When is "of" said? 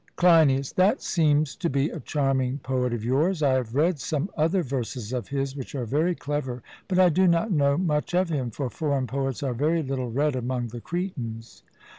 2.91-3.05, 5.13-5.27, 8.15-8.29